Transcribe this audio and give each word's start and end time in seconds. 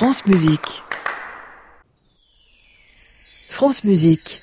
France 0.00 0.24
Musique. 0.24 0.82
France 3.50 3.84
Musique. 3.84 4.40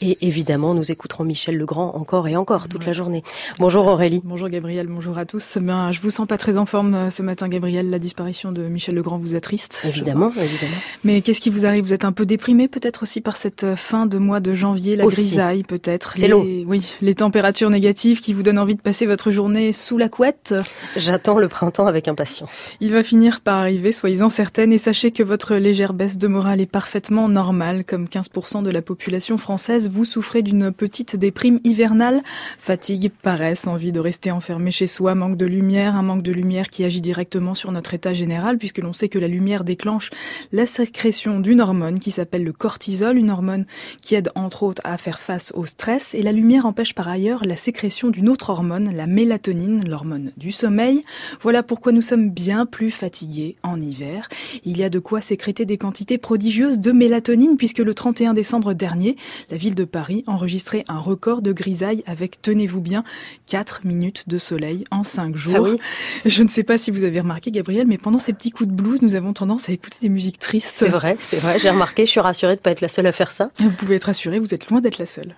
Et 0.00 0.16
évidemment, 0.20 0.74
nous 0.74 0.92
écouterons 0.92 1.24
Michel 1.24 1.56
Legrand 1.56 1.96
encore 1.96 2.28
et 2.28 2.36
encore 2.36 2.68
toute 2.68 2.86
la 2.86 2.92
journée. 2.92 3.24
Bonjour 3.58 3.86
Aurélie. 3.86 4.22
Bonjour 4.24 4.48
Gabriel, 4.48 4.86
bonjour 4.86 5.18
à 5.18 5.24
tous. 5.24 5.58
Ben, 5.60 5.90
je 5.90 6.00
vous 6.00 6.10
sens 6.10 6.28
pas 6.28 6.38
très 6.38 6.56
en 6.56 6.66
forme 6.66 6.94
euh, 6.94 7.10
ce 7.10 7.22
matin, 7.22 7.48
Gabriel. 7.48 7.90
La 7.90 7.98
disparition 7.98 8.52
de 8.52 8.62
Michel 8.62 8.94
Legrand 8.94 9.18
vous 9.18 9.34
attriste. 9.34 9.82
Évidemment, 9.84 10.30
évidemment. 10.30 10.76
Mais 11.02 11.20
qu'est-ce 11.20 11.40
qui 11.40 11.50
vous 11.50 11.66
arrive? 11.66 11.84
Vous 11.84 11.94
êtes 11.94 12.04
un 12.04 12.12
peu 12.12 12.26
déprimé 12.26 12.68
peut-être 12.68 13.02
aussi 13.02 13.20
par 13.20 13.36
cette 13.36 13.64
euh, 13.64 13.74
fin 13.74 14.06
de 14.06 14.18
mois 14.18 14.38
de 14.38 14.54
janvier, 14.54 14.94
la 14.94 15.04
grisaille 15.04 15.64
peut-être? 15.64 16.12
C'est 16.14 16.28
long. 16.28 16.46
Oui, 16.66 16.94
les 17.02 17.16
températures 17.16 17.70
négatives 17.70 18.20
qui 18.20 18.32
vous 18.34 18.44
donnent 18.44 18.58
envie 18.58 18.76
de 18.76 18.80
passer 18.80 19.04
votre 19.04 19.32
journée 19.32 19.72
sous 19.72 19.98
la 19.98 20.08
couette. 20.08 20.54
J'attends 20.96 21.38
le 21.38 21.48
printemps 21.48 21.86
avec 21.86 22.06
impatience. 22.06 22.70
Il 22.80 22.92
va 22.92 23.02
finir 23.02 23.40
par 23.40 23.56
arriver, 23.56 23.90
soyez-en 23.90 24.28
certaines, 24.28 24.72
et 24.72 24.78
sachez 24.78 25.10
que 25.10 25.24
votre 25.24 25.56
légère 25.56 25.92
baisse 25.92 26.18
de 26.18 26.28
morale 26.28 26.60
est 26.60 26.66
parfaitement 26.66 27.28
normale, 27.28 27.84
comme 27.84 28.04
15% 28.04 28.62
de 28.62 28.70
la 28.70 28.82
population 28.82 29.38
française 29.38 29.87
vous 29.88 30.04
souffrez 30.04 30.42
d'une 30.42 30.70
petite 30.70 31.16
déprime 31.16 31.60
hivernale, 31.64 32.22
fatigue, 32.58 33.10
paresse, 33.22 33.66
envie 33.66 33.92
de 33.92 34.00
rester 34.00 34.30
enfermé 34.30 34.70
chez 34.70 34.86
soi, 34.86 35.14
manque 35.14 35.36
de 35.36 35.46
lumière, 35.46 35.96
un 35.96 36.02
manque 36.02 36.22
de 36.22 36.32
lumière 36.32 36.68
qui 36.68 36.84
agit 36.84 37.00
directement 37.00 37.54
sur 37.54 37.72
notre 37.72 37.94
état 37.94 38.14
général 38.14 38.58
puisque 38.58 38.78
l'on 38.78 38.92
sait 38.92 39.08
que 39.08 39.18
la 39.18 39.28
lumière 39.28 39.64
déclenche 39.64 40.10
la 40.52 40.66
sécrétion 40.66 41.40
d'une 41.40 41.60
hormone 41.60 41.98
qui 41.98 42.10
s'appelle 42.10 42.44
le 42.44 42.52
cortisol, 42.52 43.16
une 43.16 43.30
hormone 43.30 43.66
qui 44.02 44.14
aide 44.14 44.30
entre 44.34 44.62
autres 44.62 44.82
à 44.84 44.96
faire 44.98 45.20
face 45.20 45.52
au 45.54 45.66
stress 45.66 46.14
et 46.14 46.22
la 46.22 46.32
lumière 46.32 46.66
empêche 46.66 46.94
par 46.94 47.08
ailleurs 47.08 47.44
la 47.44 47.56
sécrétion 47.56 48.10
d'une 48.10 48.28
autre 48.28 48.50
hormone, 48.50 48.90
la 48.94 49.06
mélatonine, 49.06 49.88
l'hormone 49.88 50.32
du 50.36 50.52
sommeil. 50.52 51.04
Voilà 51.40 51.62
pourquoi 51.62 51.92
nous 51.92 52.02
sommes 52.02 52.30
bien 52.30 52.66
plus 52.66 52.90
fatigués 52.90 53.56
en 53.62 53.80
hiver. 53.80 54.28
Il 54.64 54.78
y 54.78 54.84
a 54.84 54.90
de 54.90 54.98
quoi 54.98 55.20
sécréter 55.20 55.64
des 55.64 55.78
quantités 55.78 56.18
prodigieuses 56.18 56.80
de 56.80 56.92
mélatonine 56.92 57.56
puisque 57.56 57.78
le 57.78 57.94
31 57.94 58.34
décembre 58.34 58.74
dernier, 58.74 59.16
la 59.50 59.56
ville 59.56 59.74
de 59.74 59.77
Paris 59.84 60.24
enregistrait 60.26 60.84
un 60.88 60.98
record 60.98 61.42
de 61.42 61.52
grisaille 61.52 62.02
avec, 62.06 62.42
tenez-vous 62.42 62.80
bien, 62.80 63.04
4 63.46 63.84
minutes 63.84 64.28
de 64.28 64.38
soleil 64.38 64.84
en 64.90 65.02
5 65.02 65.36
jours. 65.36 65.68
Ah 65.70 65.82
Je 66.24 66.42
ne 66.42 66.48
sais 66.48 66.62
pas 66.62 66.78
si 66.78 66.90
vous 66.90 67.04
avez 67.04 67.20
remarqué, 67.20 67.50
Gabriel, 67.50 67.86
mais 67.86 67.98
pendant 67.98 68.18
ces 68.18 68.32
petits 68.32 68.50
coups 68.50 68.70
de 68.70 68.74
blues, 68.74 69.02
nous 69.02 69.14
avons 69.14 69.32
tendance 69.32 69.68
à 69.68 69.72
écouter 69.72 69.98
des 70.02 70.08
musiques 70.08 70.38
tristes. 70.38 70.72
C'est 70.74 70.88
vrai, 70.88 71.16
c'est 71.20 71.38
vrai, 71.38 71.58
j'ai 71.58 71.70
remarqué, 71.70 72.06
je 72.06 72.10
suis 72.10 72.20
rassurée 72.20 72.56
de 72.56 72.60
pas 72.60 72.70
être 72.70 72.80
la 72.80 72.88
seule 72.88 73.06
à 73.06 73.12
faire 73.12 73.32
ça. 73.32 73.50
Vous 73.60 73.70
pouvez 73.70 73.96
être 73.96 74.04
rassuré, 74.04 74.38
vous 74.38 74.54
êtes 74.54 74.68
loin 74.68 74.80
d'être 74.80 74.98
la 74.98 75.06
seule. 75.06 75.34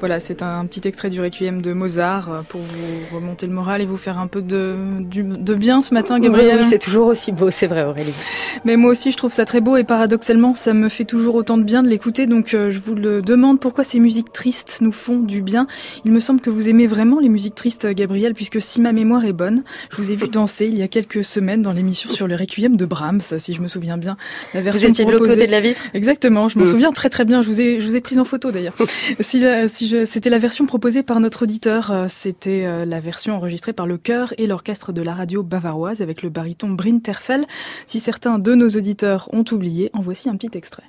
Voilà, 0.00 0.18
c'est 0.18 0.42
un 0.42 0.64
petit 0.64 0.88
extrait 0.88 1.10
du 1.10 1.20
Requiem 1.20 1.60
de 1.60 1.74
Mozart 1.74 2.32
euh, 2.32 2.40
pour 2.48 2.62
vous 2.62 3.14
remonter 3.14 3.46
le 3.46 3.52
moral 3.52 3.82
et 3.82 3.86
vous 3.86 3.98
faire 3.98 4.18
un 4.18 4.26
peu 4.28 4.40
de, 4.40 4.74
bien 5.54 5.82
ce 5.82 5.92
matin, 5.92 6.18
Gabriel. 6.18 6.54
Oui, 6.56 6.62
oui, 6.62 6.64
c'est 6.64 6.78
toujours 6.78 7.06
aussi 7.08 7.32
beau, 7.32 7.50
c'est 7.50 7.66
vrai 7.66 7.84
Aurélie. 7.84 8.14
Mais 8.64 8.76
moi 8.76 8.92
aussi, 8.92 9.10
je 9.12 9.18
trouve 9.18 9.32
ça 9.32 9.44
très 9.44 9.60
beau 9.60 9.76
et 9.76 9.84
paradoxalement, 9.84 10.54
ça 10.54 10.72
me 10.72 10.88
fait 10.88 11.04
toujours 11.04 11.34
autant 11.34 11.58
de 11.58 11.64
bien 11.64 11.82
de 11.82 11.88
l'écouter. 11.88 12.26
Donc, 12.26 12.54
euh, 12.54 12.70
je 12.70 12.78
vous 12.84 12.94
le 12.94 13.20
demande 13.20 13.60
pourquoi 13.60 13.84
ces 13.84 14.00
musiques 14.00 14.32
tristes 14.32 14.78
nous 14.80 14.92
font 14.92 15.18
du 15.18 15.42
bien? 15.42 15.66
Il 16.06 16.12
me 16.12 16.20
semble 16.20 16.40
que 16.40 16.48
vous 16.48 16.70
aimez 16.70 16.86
vraiment 16.86 17.20
les 17.20 17.28
musiques 17.28 17.54
tristes, 17.54 17.84
euh, 17.84 17.92
Gabriel, 17.92 18.32
puisque 18.34 18.60
si 18.62 18.80
ma 18.80 18.92
mémoire 18.92 19.26
est 19.26 19.34
bonne, 19.34 19.62
je 19.90 19.96
vous 19.98 20.10
ai 20.10 20.16
vu 20.16 20.28
danser 20.28 20.66
il 20.66 20.78
y 20.78 20.82
a 20.82 20.88
quelques 20.88 21.22
semaines 21.24 21.60
dans 21.60 21.72
l'émission 21.72 22.08
sur 22.10 22.26
le 22.26 22.36
Requiem 22.36 22.76
de 22.76 22.86
Brahms, 22.86 23.20
si 23.38 23.52
je 23.52 23.60
me 23.60 23.68
souviens 23.68 23.98
bien. 23.98 24.16
La 24.54 24.62
Vous 24.62 24.86
étiez 24.86 25.04
de 25.04 25.10
l'autre 25.10 25.26
côté 25.26 25.46
de 25.46 25.50
la 25.52 25.60
vitre? 25.60 25.82
Exactement, 25.92 26.48
je 26.48 26.58
m'en 26.58 26.64
Mm. 26.64 26.68
souviens 26.68 26.92
très 26.92 27.10
très 27.10 27.26
bien. 27.26 27.42
Je 27.42 27.48
vous 27.48 27.60
ai, 27.60 27.80
je 27.80 27.86
vous 27.86 27.96
ai 27.96 28.00
prise 28.00 28.18
en 28.18 28.24
photo 28.24 28.50
d'ailleurs. 28.50 28.74
si 29.20 29.42
si 29.68 29.89
c'était 30.04 30.30
la 30.30 30.38
version 30.38 30.66
proposée 30.66 31.02
par 31.02 31.20
notre 31.20 31.42
auditeur, 31.42 31.90
euh, 31.90 32.06
c'était 32.08 32.64
euh, 32.64 32.84
la 32.84 33.00
version 33.00 33.34
enregistrée 33.34 33.72
par 33.72 33.86
le 33.86 33.98
chœur 33.98 34.32
et 34.38 34.46
l'orchestre 34.46 34.92
de 34.92 35.02
la 35.02 35.14
radio 35.14 35.42
bavaroise 35.42 36.02
avec 36.02 36.22
le 36.22 36.28
baryton 36.28 36.68
Bryn 36.68 37.00
Terfel. 37.00 37.46
Si 37.86 38.00
certains 38.00 38.38
de 38.38 38.54
nos 38.54 38.68
auditeurs 38.68 39.28
ont 39.32 39.44
oublié, 39.52 39.90
en 39.92 40.00
voici 40.00 40.28
un 40.28 40.36
petit 40.36 40.56
extrait. 40.56 40.84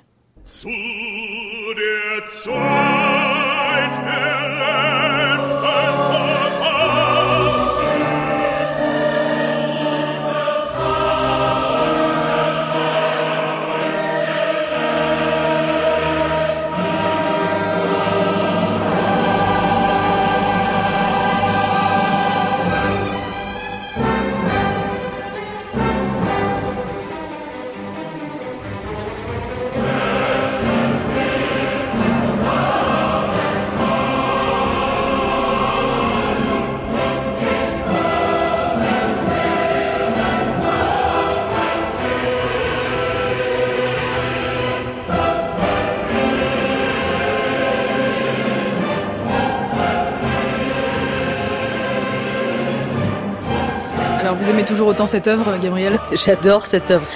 Aimez 54.52 54.64
toujours 54.64 54.88
autant 54.88 55.06
cette 55.06 55.28
œuvre, 55.28 55.56
Gabriel 55.60 55.98
J'adore 56.12 56.66
cette 56.66 56.90
œuvre. 56.90 57.06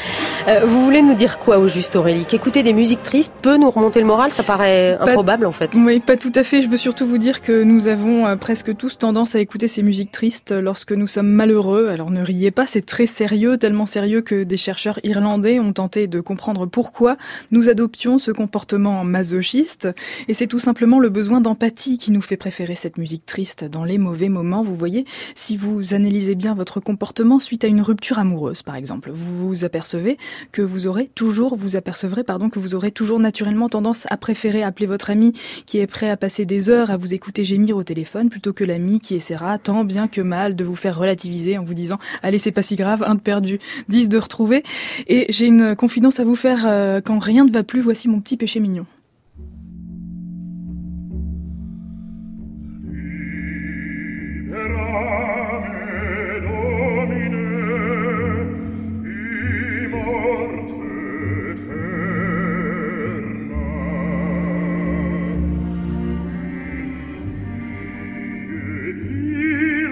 Euh, 0.49 0.61
vous 0.65 0.85
voulez 0.85 1.03
nous 1.03 1.15
dire 1.15 1.41
quoi 1.41 1.59
au 1.59 1.67
juste, 1.67 1.97
Aurélie? 1.97 2.25
Qu'écouter 2.25 2.63
des 2.63 2.73
musiques 2.73 3.03
tristes 3.03 3.33
peut 3.43 3.57
nous 3.57 3.69
remonter 3.69 3.99
le 3.99 4.07
moral? 4.07 4.31
Ça 4.31 4.45
paraît 4.45 4.97
improbable 5.01 5.45
en 5.45 5.51
fait. 5.51 5.73
Oui, 5.75 5.99
pas 5.99 6.17
tout 6.17 6.31
à 6.37 6.45
fait. 6.45 6.63
Je 6.63 6.69
veux 6.69 6.77
surtout 6.77 7.05
vous 7.05 7.19
dire 7.19 7.43
que 7.43 7.65
nous 7.65 7.89
avons 7.89 8.27
euh, 8.27 8.37
presque 8.37 8.77
tous 8.77 8.97
tendance 8.97 9.35
à 9.35 9.41
écouter 9.41 9.67
ces 9.67 9.83
musiques 9.83 10.13
tristes 10.13 10.53
lorsque 10.53 10.93
nous 10.93 11.09
sommes 11.09 11.31
malheureux. 11.31 11.89
Alors 11.89 12.13
ne 12.13 12.23
riez 12.23 12.53
pas, 12.53 12.65
c'est 12.65 12.87
très 12.87 13.07
sérieux, 13.07 13.59
tellement 13.59 13.87
sérieux 13.87 14.21
que 14.21 14.45
des 14.45 14.57
chercheurs 14.57 15.01
irlandais 15.03 15.59
ont 15.59 15.73
tenté 15.73 16.07
de 16.07 16.21
comprendre 16.21 16.67
pourquoi 16.67 17.17
nous 17.51 17.69
adoptions 17.69 18.19
ce 18.19 18.31
comportement 18.31 19.03
masochiste. 19.03 19.89
Et 20.29 20.35
c'est 20.35 20.47
tout 20.47 20.61
simplement 20.61 21.01
le 21.01 21.09
besoin 21.09 21.41
d'empathie 21.41 21.99
qui 21.99 22.13
nous 22.13 22.23
fait 22.23 22.37
préférer 22.37 22.77
cette 22.77 22.99
musique 22.99 23.27
triste 23.27 23.65
dans 23.65 23.83
les 23.83 23.99
mauvais 23.99 24.29
moments. 24.29 24.63
Vous 24.63 24.77
voyez, 24.77 25.07
si 25.35 25.57
vous 25.57 25.93
analysez 25.93 26.37
bien 26.37 26.55
votre 26.55 26.79
comportement 26.79 27.41
suite 27.41 27.65
à 27.65 27.67
une 27.67 27.81
rupture 27.81 28.21
amoureuse, 28.21 28.63
par 28.63 28.77
exemple, 28.77 29.11
vous 29.13 29.49
vous 29.49 29.65
apercevez 29.65 30.19
que 30.53 30.63
vous 30.63 30.87
aurez 30.87 31.11
toujours, 31.15 31.57
vous 31.57 31.77
apercevrez, 31.77 32.25
pardon, 32.25 32.51
que 32.51 32.59
vous 32.59 32.75
aurez 32.75 32.91
toujours 32.91 33.19
naturellement 33.19 33.69
tendance 33.69 34.07
à 34.11 34.17
préférer 34.17 34.63
appeler 34.63 34.87
votre 34.87 35.11
ami 35.11 35.33
qui 35.67 35.79
est 35.79 35.87
prêt 35.87 36.11
à 36.11 36.17
passer 36.17 36.45
des 36.45 36.71
heures 36.71 36.91
à 36.91 36.97
vous 36.97 37.15
écouter 37.15 37.45
gémir 37.45 37.77
au 37.77 37.83
téléphone 37.83 38.29
plutôt 38.29 38.53
que 38.53 38.65
l'ami 38.65 39.01
qui 39.01 39.15
essaiera 39.15 39.59
tant 39.59 39.85
bien 39.85 40.09
que 40.09 40.21
mal 40.21 40.57
de 40.57 40.65
vous 40.65 40.75
faire 40.75 40.99
relativiser 40.99 41.59
en 41.59 41.65
vous 41.65 41.75
disant 41.75 41.99
allez 42.23 42.39
c'est 42.39 42.53
pas 42.53 42.63
si 42.63 42.77
grave, 42.77 43.03
un 43.07 43.15
de 43.15 43.21
perdu, 43.21 43.59
dix 43.89 44.09
de 44.09 44.19
retrouver. 44.19 44.63
Et 45.07 45.27
j'ai 45.31 45.47
une 45.47 45.77
confidence 45.77 46.21
à 46.21 46.25
vous 46.25 46.37
faire 46.37 46.65
euh, 46.67 47.01
quand 47.01 47.19
rien 47.19 47.45
ne 47.45 47.53
va 47.53 47.63
plus, 47.63 47.81
voici 47.81 48.09
mon 48.09 48.21
petit 48.21 48.37
péché 48.37 48.61
mignon. 48.61 48.87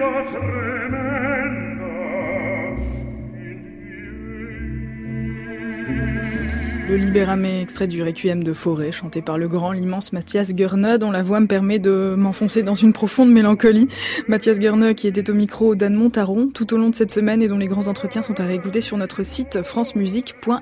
la 0.05 0.25
trema 0.25 0.94
Le 6.95 7.01
Libéramé, 7.01 7.61
extrait 7.61 7.89
du 7.89 8.05
Requiem 8.05 8.45
de 8.45 8.53
Forêt, 8.53 8.93
chanté 8.93 9.21
par 9.21 9.37
le 9.37 9.49
grand, 9.49 9.73
l'immense 9.73 10.13
Mathias 10.13 10.55
Gurneux, 10.55 10.97
dont 10.97 11.11
la 11.11 11.25
voix 11.25 11.41
me 11.41 11.49
permet 11.49 11.81
de 11.81 12.15
m'enfoncer 12.17 12.63
dans 12.63 12.77
une 12.77 12.93
profonde 12.93 13.33
mélancolie. 13.33 13.89
Mathias 14.29 14.61
Gurneux, 14.61 14.93
qui 14.93 15.09
était 15.09 15.29
au 15.29 15.35
micro 15.35 15.75
d'Anne 15.75 15.97
Montaron 15.97 16.51
tout 16.55 16.73
au 16.73 16.77
long 16.77 16.91
de 16.91 16.95
cette 16.95 17.11
semaine 17.11 17.43
et 17.43 17.49
dont 17.49 17.59
les 17.59 17.67
grands 17.67 17.89
entretiens 17.89 18.23
sont 18.23 18.39
à 18.39 18.45
réécouter 18.45 18.81
sur 18.81 18.97
notre 18.97 19.25
site 19.25 19.65
francemusique.fr. 19.65 20.61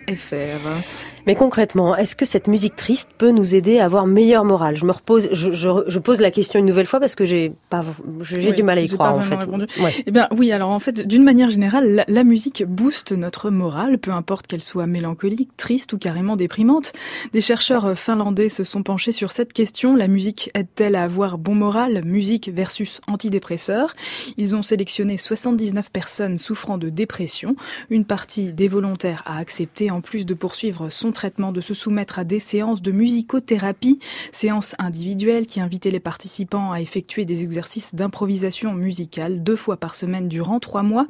Mais 1.27 1.35
concrètement, 1.35 1.97
est-ce 1.97 2.17
que 2.17 2.25
cette 2.25 2.49
musique 2.49 2.75
triste 2.75 3.11
peut 3.17 3.31
nous 3.31 3.55
aider 3.55 3.79
à 3.79 3.85
avoir 3.85 4.07
meilleure 4.07 4.45
morale? 4.45 4.77
Je 4.77 4.85
me 4.85 4.91
repose, 4.91 5.29
je, 5.33 5.53
je, 5.53 5.69
je, 5.87 5.99
pose 6.01 6.21
la 6.21 6.33
question 6.33 6.59
une 6.59 6.67
nouvelle 6.67 6.87
fois 6.87 6.99
parce 6.99 7.15
que 7.15 7.25
j'ai 7.25 7.53
pas, 7.71 7.85
j'ai 8.23 8.49
oui, 8.49 8.55
du 8.55 8.63
mal 8.65 8.79
à 8.79 8.81
y 8.81 8.89
croire 8.89 9.15
en 9.15 9.21
fait. 9.21 9.47
Ouais. 9.47 9.95
Eh 10.07 10.11
bien, 10.11 10.29
oui. 10.37 10.51
Alors 10.51 10.71
en 10.71 10.81
fait, 10.81 11.07
d'une 11.07 11.23
manière 11.23 11.51
générale, 11.51 11.89
la, 11.89 12.05
la, 12.09 12.25
musique 12.25 12.65
booste 12.67 13.13
notre 13.13 13.51
morale, 13.51 13.99
peu 13.99 14.11
importe 14.11 14.49
qu'elle 14.49 14.63
soit 14.63 14.89
mélancolique, 14.89 15.57
triste 15.57 15.93
ou 15.93 15.99
carrément 15.99 16.22
déprimante. 16.37 16.93
Des 17.33 17.41
chercheurs 17.41 17.99
finlandais 17.99 18.49
se 18.49 18.65
sont 18.65 18.83
penchés 18.83 19.13
sur 19.13 19.31
cette 19.31 19.53
question 19.53 19.97
la 19.97 20.09
musique 20.09 20.51
aide-t-elle 20.55 20.95
à 20.95 21.03
avoir 21.03 21.39
bon 21.39 21.55
moral 21.55 22.03
Musique 22.05 22.49
versus 22.49 23.01
antidépresseur? 23.07 23.95
Ils 24.37 24.55
ont 24.55 24.63
sélectionné 24.63 25.17
79 25.17 25.91
personnes 25.91 26.39
souffrant 26.39 26.79
de 26.79 26.89
dépression. 26.89 27.57
Une 27.91 28.05
partie 28.05 28.53
des 28.53 28.69
volontaires 28.69 29.23
a 29.27 29.39
accepté, 29.39 29.91
en 29.91 30.01
plus 30.01 30.27
de 30.27 30.35
poursuivre 30.35 30.91
son 30.91 31.13
traitement 31.13 31.53
de 31.53 31.61
se 31.61 31.75
soumettre 31.75 32.19
à 32.19 32.25
des 32.25 32.41
séances 32.41 32.83
de 32.83 32.93
musicothérapie, 32.93 33.99
séances 34.33 34.75
individuelles 34.79 35.47
qui 35.47 35.61
invitaient 35.61 35.91
les 35.91 36.01
participants 36.01 36.73
à 36.73 36.81
effectuer 36.81 37.25
des 37.25 37.43
exercices 37.43 37.95
d'improvisation 37.95 38.73
musicale 38.73 39.43
deux 39.43 39.57
fois 39.57 39.77
par 39.77 39.97
semaine 39.97 40.29
durant 40.29 40.61
trois 40.61 40.83
mois. 40.83 41.07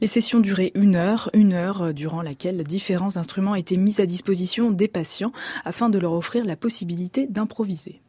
Les 0.00 0.06
sessions 0.06 0.40
duraient 0.40 0.72
une 0.74 0.96
heure, 0.96 1.30
une 1.32 1.52
heure 1.52 1.94
durant 1.94 2.22
laquelle 2.22 2.64
différents 2.64 3.16
instruments 3.16 3.54
étaient 3.54 3.76
mis 3.76 4.00
à 4.00 4.06
disposition 4.06 4.47
des 4.70 4.88
patients 4.88 5.32
afin 5.64 5.88
de 5.90 5.98
leur 5.98 6.12
offrir 6.12 6.44
la 6.44 6.56
possibilité 6.56 7.26
d'improviser. 7.26 8.00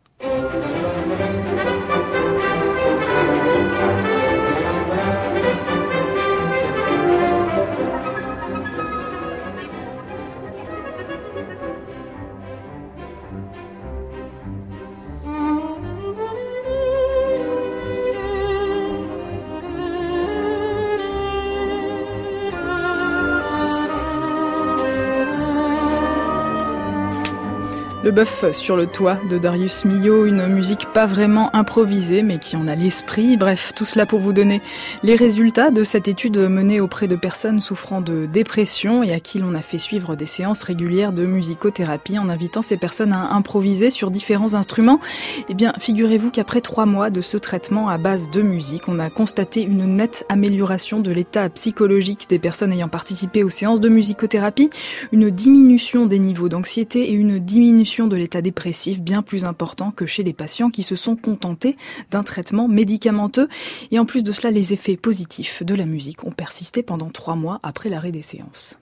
Le 28.10 28.16
bœuf 28.16 28.44
sur 28.54 28.76
le 28.76 28.88
toit 28.88 29.20
de 29.30 29.38
Darius 29.38 29.86
Milhaud, 29.86 30.26
une 30.26 30.48
musique 30.48 30.88
pas 30.94 31.06
vraiment 31.06 31.56
improvisée 31.56 32.24
mais 32.24 32.40
qui 32.40 32.56
en 32.56 32.68
a 32.68 32.74
l'esprit. 32.74 33.38
Bref, 33.38 33.72
tout 33.76 33.86
cela 33.86 34.08
pour 34.08 34.20
vous 34.20 34.34
donner 34.34 34.64
les 35.04 35.14
résultats 35.14 35.70
de 35.70 35.84
cette 35.84 36.08
étude 36.08 36.40
menée 36.40 36.82
auprès 36.82 37.08
de 37.08 37.16
personnes 37.16 37.60
souffrant 37.60 38.02
de 38.02 38.26
dépression 38.26 39.04
et 39.04 39.14
à 39.14 39.20
qui 39.20 39.38
l'on 39.38 39.54
a 39.54 39.62
fait 39.62 39.78
suivre 39.78 40.16
des 40.16 40.26
séances 40.26 40.64
régulières 40.64 41.14
de 41.14 41.28
musicothérapie 41.28 42.18
en 42.18 42.30
invitant 42.30 42.64
ces 42.64 42.78
personnes 42.78 43.14
à 43.14 43.36
improviser 43.36 43.92
sur 43.92 44.10
différents 44.10 44.56
instruments. 44.56 45.00
Eh 45.48 45.54
bien, 45.54 45.74
figurez-vous 45.78 46.32
qu'après 46.32 46.62
trois 46.62 46.88
mois 46.88 47.12
de 47.12 47.22
ce 47.22 47.38
traitement 47.38 47.90
à 47.90 48.00
base 48.00 48.32
de 48.32 48.42
musique, 48.42 48.88
on 48.88 48.98
a 48.98 49.12
constaté 49.12 49.62
une 49.62 49.86
nette 49.86 50.26
amélioration 50.30 51.00
de 51.00 51.12
l'état 51.12 51.48
psychologique 51.50 52.26
des 52.28 52.40
personnes 52.40 52.74
ayant 52.74 52.90
participé 52.90 53.44
aux 53.44 53.52
séances 53.52 53.82
de 53.82 53.90
musicothérapie, 53.90 54.72
une 55.12 55.30
diminution 55.30 56.08
des 56.08 56.18
niveaux 56.18 56.50
d'anxiété 56.50 57.12
et 57.12 57.14
une 57.14 57.38
diminution 57.38 57.99
de 58.08 58.16
l'état 58.16 58.42
dépressif 58.42 59.00
bien 59.00 59.22
plus 59.22 59.46
important 59.46 59.92
que 59.92 60.06
chez 60.06 60.24
les 60.24 60.34
patients 60.34 60.70
qui 60.70 60.84
se 60.84 60.96
sont 60.96 61.16
contentés 61.16 61.78
d'un 62.12 62.24
traitement 62.24 62.68
médicamenteux. 62.68 63.48
Et 63.92 64.00
en 64.00 64.06
plus 64.06 64.24
de 64.24 64.32
cela, 64.32 64.52
les 64.52 64.74
effets 64.74 64.98
positifs 64.98 65.64
de 65.64 65.76
la 65.76 65.86
musique 65.86 66.24
ont 66.24 66.32
persisté 66.32 66.84
pendant 66.84 67.10
trois 67.10 67.36
mois 67.36 67.60
après 67.64 67.90
l'arrêt 67.90 68.12
des 68.12 68.22
séances. 68.22 68.80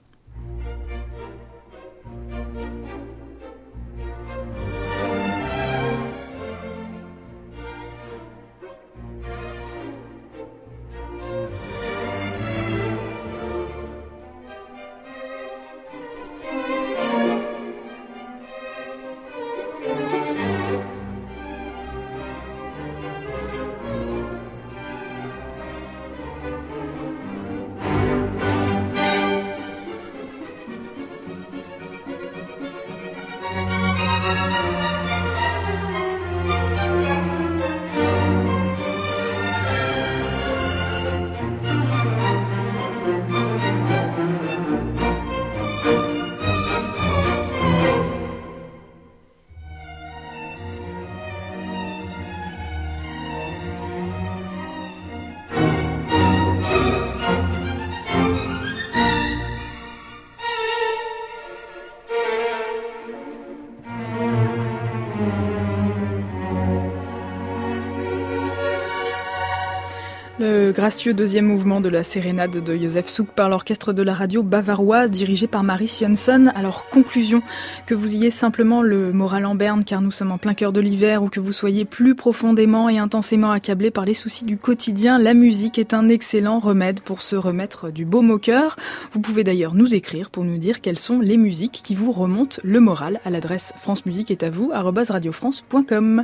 Gracieux 70.78 71.12
deuxième 71.12 71.46
mouvement 71.46 71.80
de 71.80 71.88
la 71.88 72.04
sérénade 72.04 72.62
de 72.62 72.76
Joseph 72.76 73.08
Souk 73.08 73.30
par 73.30 73.48
l'orchestre 73.48 73.92
de 73.92 74.04
la 74.04 74.14
radio 74.14 74.44
bavaroise 74.44 75.10
dirigé 75.10 75.48
par 75.48 75.64
Marie 75.64 75.88
Sionson. 75.88 76.52
Alors, 76.54 76.88
conclusion, 76.88 77.42
que 77.84 77.96
vous 77.96 78.14
ayez 78.14 78.30
simplement 78.30 78.80
le 78.80 79.12
moral 79.12 79.44
en 79.44 79.56
berne 79.56 79.82
car 79.82 80.00
nous 80.00 80.12
sommes 80.12 80.30
en 80.30 80.38
plein 80.38 80.54
cœur 80.54 80.72
de 80.72 80.80
l'hiver 80.80 81.24
ou 81.24 81.30
que 81.30 81.40
vous 81.40 81.50
soyez 81.50 81.84
plus 81.84 82.14
profondément 82.14 82.88
et 82.88 82.98
intensément 82.98 83.50
accablé 83.50 83.90
par 83.90 84.04
les 84.04 84.14
soucis 84.14 84.44
du 84.44 84.56
quotidien, 84.56 85.18
la 85.18 85.34
musique 85.34 85.80
est 85.80 85.94
un 85.94 86.08
excellent 86.08 86.60
remède 86.60 87.00
pour 87.00 87.22
se 87.22 87.34
remettre 87.34 87.90
du 87.90 88.04
baume 88.04 88.30
au 88.30 88.38
cœur. 88.38 88.76
Vous 89.10 89.18
pouvez 89.18 89.42
d'ailleurs 89.42 89.74
nous 89.74 89.96
écrire 89.96 90.30
pour 90.30 90.44
nous 90.44 90.58
dire 90.58 90.80
quelles 90.80 91.00
sont 91.00 91.18
les 91.18 91.38
musiques 91.38 91.80
qui 91.82 91.96
vous 91.96 92.12
remontent 92.12 92.58
le 92.62 92.78
moral 92.78 93.18
à 93.24 93.30
l'adresse 93.30 93.72
France 93.80 94.06
Musique 94.06 94.30
est 94.30 94.44
à 94.44 94.50
vous, 94.50 94.70
radiofrance.com. 94.72 96.22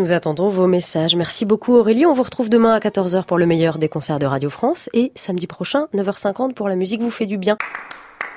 Nous 0.00 0.12
attendons 0.12 0.48
vos 0.48 0.66
messages. 0.66 1.14
Merci 1.14 1.44
beaucoup 1.44 1.74
Aurélie. 1.74 2.04
On 2.04 2.14
vous 2.14 2.24
retrouve 2.24 2.50
demain 2.50 2.72
à 2.72 2.80
14h 2.80 3.26
pour 3.26 3.38
le 3.38 3.46
meilleur 3.46 3.78
des 3.78 3.91
concerts 3.92 4.18
de 4.18 4.26
Radio 4.26 4.48
France 4.48 4.88
et 4.94 5.12
samedi 5.14 5.46
prochain 5.46 5.86
9h50 5.94 6.54
pour 6.54 6.68
la 6.68 6.76
musique 6.76 7.02
vous 7.02 7.10
fait 7.10 7.26
du 7.26 7.36
bien. 7.36 7.58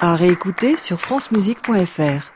À 0.01 0.15
réécouter 0.15 0.75
sur 0.75 0.99
francemusique.fr. 0.99 2.31